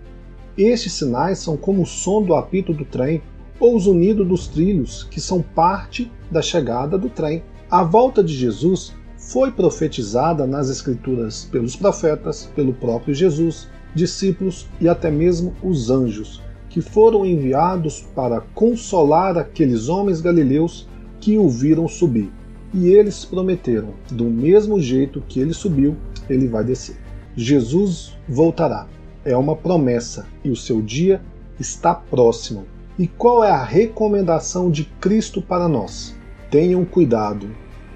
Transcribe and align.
Estes 0.56 0.92
sinais 0.92 1.38
são 1.38 1.56
como 1.56 1.82
o 1.82 1.86
som 1.86 2.22
do 2.22 2.34
apito 2.34 2.72
do 2.72 2.84
trem, 2.84 3.20
ou 3.58 3.76
os 3.76 3.86
unidos 3.86 4.26
dos 4.26 4.48
trilhos, 4.48 5.04
que 5.04 5.20
são 5.20 5.42
parte 5.42 6.10
da 6.30 6.42
chegada 6.42 6.98
do 6.98 7.08
trem. 7.08 7.42
A 7.70 7.82
volta 7.82 8.22
de 8.22 8.34
Jesus 8.34 8.92
foi 9.16 9.50
profetizada 9.50 10.46
nas 10.46 10.70
Escrituras 10.70 11.48
pelos 11.50 11.74
profetas, 11.74 12.50
pelo 12.54 12.72
próprio 12.72 13.14
Jesus, 13.14 13.68
discípulos 13.94 14.68
e 14.80 14.88
até 14.88 15.10
mesmo 15.10 15.54
os 15.62 15.90
anjos, 15.90 16.42
que 16.68 16.80
foram 16.80 17.24
enviados 17.24 18.06
para 18.14 18.40
consolar 18.54 19.36
aqueles 19.38 19.88
homens 19.88 20.20
galileus 20.20 20.86
que 21.20 21.38
o 21.38 21.48
viram 21.48 21.88
subir. 21.88 22.30
E 22.74 22.88
eles 22.88 23.24
prometeram: 23.24 23.94
do 24.10 24.24
mesmo 24.24 24.80
jeito 24.80 25.22
que 25.26 25.40
ele 25.40 25.54
subiu, 25.54 25.96
ele 26.28 26.46
vai 26.46 26.62
descer. 26.62 26.96
Jesus 27.34 28.16
voltará. 28.28 28.86
É 29.24 29.36
uma 29.36 29.56
promessa 29.56 30.26
e 30.44 30.50
o 30.50 30.56
seu 30.56 30.80
dia 30.80 31.20
está 31.58 31.94
próximo. 31.94 32.64
E 32.98 33.06
qual 33.06 33.44
é 33.44 33.50
a 33.50 33.62
recomendação 33.62 34.70
de 34.70 34.84
Cristo 34.84 35.42
para 35.42 35.68
nós? 35.68 36.16
Tenham 36.50 36.82
cuidado, 36.82 37.50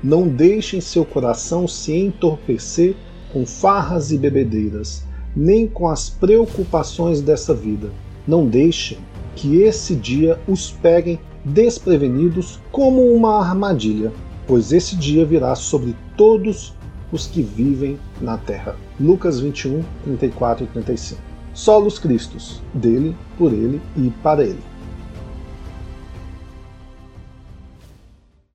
não 0.05 0.29
deixem 0.29 0.79
seu 0.79 1.07
coração 1.07 1.67
se 1.67 1.97
entorpecer 1.97 2.95
com 3.33 3.47
farras 3.47 4.13
e 4.13 4.19
bebedeiras, 4.19 5.03
nem 5.35 5.67
com 5.67 5.89
as 5.89 6.11
preocupações 6.11 7.23
dessa 7.23 7.55
vida. 7.55 7.91
Não 8.29 8.47
deixem 8.47 8.99
que 9.35 9.63
esse 9.63 9.95
dia 9.95 10.39
os 10.47 10.71
peguem 10.71 11.19
desprevenidos 11.43 12.61
como 12.71 13.03
uma 13.11 13.41
armadilha, 13.41 14.13
pois 14.47 14.71
esse 14.71 14.97
dia 14.97 15.25
virá 15.25 15.55
sobre 15.55 15.97
todos 16.15 16.75
os 17.11 17.27
que 17.27 17.41
vivem 17.41 17.99
na 18.21 18.37
terra. 18.37 18.77
Lucas 19.01 19.41
21, 19.41 19.83
34 20.05 20.65
e 20.65 20.67
35. 20.67 21.23
Solos 21.55 21.99
Cristos, 21.99 22.63
dele, 22.75 23.17
por 23.39 23.51
ele 23.51 23.81
e 23.97 24.11
para 24.23 24.45
ele. 24.45 24.70